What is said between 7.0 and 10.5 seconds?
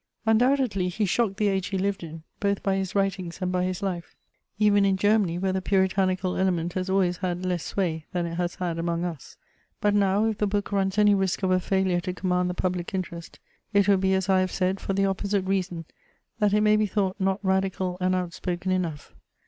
had less sway than it has had among us; but noAv, if the